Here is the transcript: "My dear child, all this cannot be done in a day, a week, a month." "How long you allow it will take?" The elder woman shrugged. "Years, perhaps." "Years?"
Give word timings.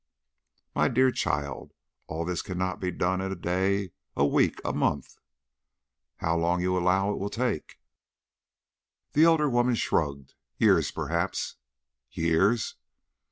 "My 0.73 0.87
dear 0.87 1.11
child, 1.11 1.75
all 2.07 2.25
this 2.25 2.41
cannot 2.41 2.79
be 2.79 2.89
done 2.89 3.21
in 3.21 3.31
a 3.31 3.35
day, 3.35 3.91
a 4.15 4.25
week, 4.25 4.59
a 4.65 4.73
month." 4.73 5.17
"How 6.17 6.35
long 6.37 6.59
you 6.59 6.75
allow 6.75 7.11
it 7.11 7.19
will 7.19 7.29
take?" 7.29 7.77
The 9.13 9.25
elder 9.25 9.47
woman 9.47 9.75
shrugged. 9.75 10.33
"Years, 10.57 10.89
perhaps." 10.89 11.57
"Years?" 12.09 12.77